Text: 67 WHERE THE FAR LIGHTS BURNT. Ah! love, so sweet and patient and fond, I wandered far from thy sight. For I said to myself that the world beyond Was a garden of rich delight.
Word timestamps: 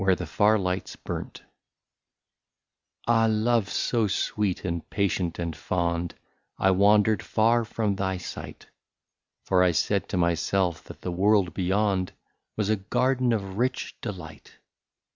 67 0.01 0.07
WHERE 0.07 0.15
THE 0.15 0.25
FAR 0.25 0.57
LIGHTS 0.57 0.95
BURNT. 0.95 1.43
Ah! 3.07 3.27
love, 3.29 3.69
so 3.69 4.07
sweet 4.07 4.65
and 4.65 4.89
patient 4.89 5.37
and 5.37 5.55
fond, 5.55 6.15
I 6.57 6.71
wandered 6.71 7.21
far 7.21 7.63
from 7.63 7.95
thy 7.97 8.17
sight. 8.17 8.65
For 9.43 9.61
I 9.61 9.69
said 9.73 10.09
to 10.09 10.17
myself 10.17 10.83
that 10.85 11.01
the 11.01 11.11
world 11.11 11.53
beyond 11.53 12.13
Was 12.57 12.69
a 12.71 12.77
garden 12.77 13.31
of 13.31 13.59
rich 13.59 13.95
delight. 14.01 14.57